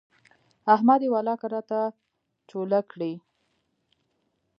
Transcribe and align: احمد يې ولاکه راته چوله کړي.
احمد 0.73 1.01
يې 1.05 1.09
ولاکه 1.15 1.47
راته 1.53 1.79
چوله 2.49 2.79
کړي. 2.91 3.13